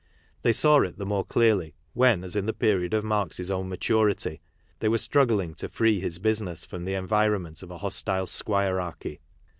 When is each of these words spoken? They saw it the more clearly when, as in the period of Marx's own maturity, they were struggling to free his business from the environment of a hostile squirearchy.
They 0.41 0.51
saw 0.51 0.79
it 0.81 0.97
the 0.97 1.05
more 1.05 1.23
clearly 1.23 1.75
when, 1.93 2.23
as 2.23 2.35
in 2.35 2.47
the 2.47 2.53
period 2.55 2.91
of 2.95 3.03
Marx's 3.03 3.51
own 3.51 3.69
maturity, 3.69 4.41
they 4.79 4.89
were 4.89 4.97
struggling 4.97 5.53
to 5.53 5.69
free 5.69 5.99
his 5.99 6.17
business 6.17 6.65
from 6.65 6.85
the 6.85 6.95
environment 6.95 7.61
of 7.61 7.69
a 7.69 7.77
hostile 7.77 8.25
squirearchy. 8.25 9.19